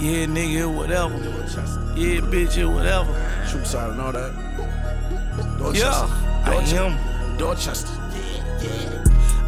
[0.00, 1.14] Yeah, nigga, whatever.
[1.94, 3.12] Yeah, bitch, yeah, whatever.
[3.50, 4.32] Troops out and all that.
[5.74, 6.08] Yeah,
[6.44, 6.76] I Dorchester.
[6.76, 7.36] am.
[7.36, 8.00] Dorchester.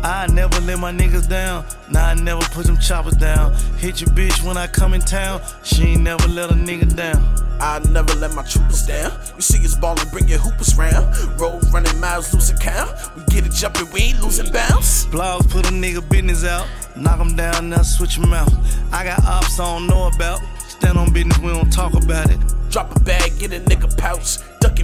[0.04, 1.64] I never let my niggas down.
[1.90, 3.54] Nah, I never put them choppers down.
[3.78, 5.40] Hit your bitch when I come in town.
[5.62, 7.31] She ain't never let a nigga down.
[7.62, 9.12] I never let my troopers down.
[9.36, 11.06] You see us ballin', bring your hoopers round.
[11.40, 12.90] Roll running miles, losing count.
[13.14, 15.06] We get it jumpin', we ain't losing bounce.
[15.06, 16.66] Blogs put a nigga business out.
[16.96, 18.52] Knock him down, now switch him out.
[18.90, 20.40] I got ops I don't know about.
[20.58, 22.40] Stand on business, we don't talk about it.
[22.68, 24.38] Drop a bag, get a nigga pouch.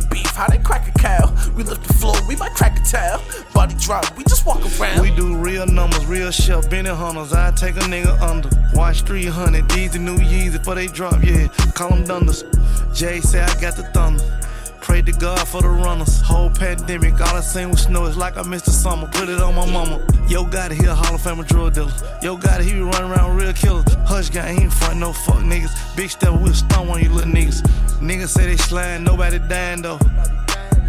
[0.07, 1.35] Beef, how they crack a cow.
[1.57, 3.23] We lift the floor, we might crack a towel.
[3.55, 5.01] Body drop, we just walk around.
[5.01, 7.33] We do real numbers, real shelf, Benny hunters.
[7.33, 8.51] I take a nigga under.
[8.75, 11.49] Watch 300, these the new Yeezys before they drop, yeah.
[11.75, 12.45] Call them dunders.
[12.95, 14.25] Jay say I got the thunder.
[14.89, 16.21] Pray to God for the runners.
[16.23, 18.07] Whole pandemic, all I seen was snow.
[18.07, 19.07] It's like I missed the summer.
[19.09, 19.99] Put it on my mama.
[20.29, 21.93] Yo Gotti, he a Hall of Fame drug dealer.
[22.23, 23.85] Yo Gotti, he be running around real killers.
[24.07, 25.97] Hush gang, he ain't front no fuck niggas.
[25.97, 27.61] Big step, we'll stun on you little niggas.
[28.19, 29.97] Niggas say they slime, nobody dying though.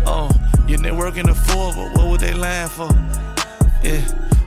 [0.08, 0.32] Oh,
[0.68, 2.90] you networking the four, but what would they lying for?
[3.84, 4.02] Yeah,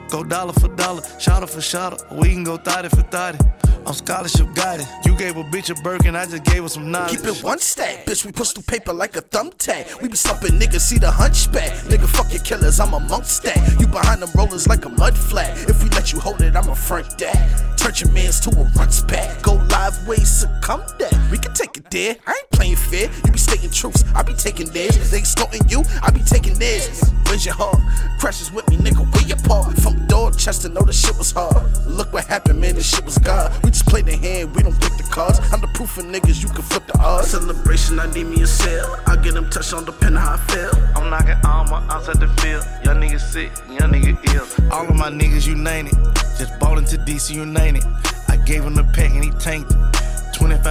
[0.09, 1.95] go dollar for dollar, shotter for shotter.
[2.11, 3.39] We can go thotty for thotty.
[3.85, 4.85] I'm scholarship guided.
[5.05, 7.21] You gave a bitch a Birkin, I just gave her some knowledge.
[7.21, 8.25] Keep it one stack, bitch.
[8.25, 10.01] We push through paper like a thumbtack.
[10.01, 11.71] We be stumping niggas, see the hunchback.
[11.87, 13.57] Nigga, fuck your killers, I'm a monk stack.
[13.79, 15.57] You behind them rollers like a mud flat.
[15.69, 17.77] If we let you hold it, I'ma front that.
[17.77, 19.41] Turn your mans to a runs back.
[19.41, 21.13] Go live ways, succumb that.
[21.31, 22.17] We can take it there.
[22.27, 23.15] I ain't playing fair.
[23.25, 25.11] You be stating truths, I be taking theirs.
[25.11, 27.11] They extorting you, I be taking theirs.
[27.25, 27.79] Where's your heart?
[28.19, 29.11] Crashes with me, nigga.
[29.13, 29.75] Where your part?
[29.81, 31.55] From Dorchester, know the shit was hard.
[31.87, 32.75] Look what happened, man.
[32.75, 33.51] This shit was God.
[33.63, 35.39] We just play the hand, we don't pick the cards.
[35.51, 37.31] I'm the proof of niggas, you can flip the odds.
[37.31, 39.01] Celebration, I need me a cell.
[39.07, 40.71] I get them touched on depending how I feel.
[40.95, 42.65] I'm knocking my outside the field.
[42.85, 44.71] Young nigga sick, young nigga ill.
[44.71, 46.15] All of my niggas, it.
[46.37, 47.35] Just bought into DC,
[47.77, 47.85] it.
[48.29, 49.82] I gave him the pack and he tanked it.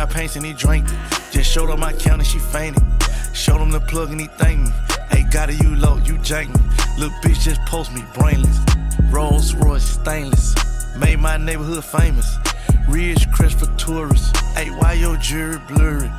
[0.07, 0.97] 25 paints and he drank it.
[1.31, 2.83] Just showed her my count and she fainted.
[3.33, 4.73] Showed him the plug and he thanked me.
[5.11, 6.61] Hey, got it, you low, you jank me.
[6.99, 8.59] Little bitch just post me brainless.
[9.11, 10.55] Rolls Royce stainless.
[10.97, 12.37] Made my neighborhood famous.
[12.89, 14.37] Ridge crest for tourists.
[14.55, 16.11] Hey, why your jury blurry?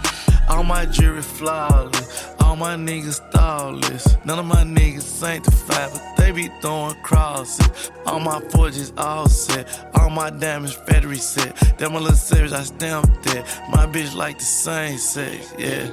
[0.49, 2.32] All my jury flawless.
[2.53, 4.15] All my niggas thoughtless.
[4.25, 7.89] None of my niggas sanctified, but they be throwing crosses.
[8.05, 9.89] All my forges all set.
[9.95, 11.55] All my damage factory set.
[11.79, 13.43] Them my little savage, I stamped it.
[13.71, 15.89] My bitch like the same sex, yeah.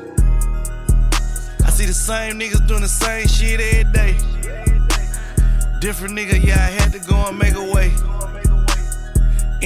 [1.64, 4.12] I see the same niggas doing the same shit every day.
[5.80, 7.90] Different nigga, yeah, I had to go and make a way.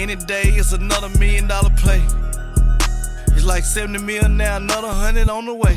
[0.01, 2.05] Any day, it's another million dollar play.
[3.35, 5.77] It's like 70 mil now, another hundred on the way.